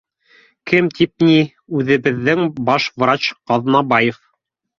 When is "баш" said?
2.71-2.89